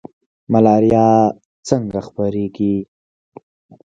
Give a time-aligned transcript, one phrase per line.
[0.51, 1.09] ملاریا
[1.67, 2.73] څنګه خپریږي؟